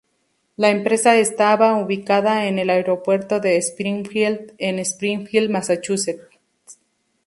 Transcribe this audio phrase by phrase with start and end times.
[0.55, 6.39] La empresa estaba ubicada en el Aeropuerto de Springfield en Springfield, Massachusetts.